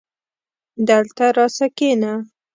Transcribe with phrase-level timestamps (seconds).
[0.87, 2.13] دلته راسه کينه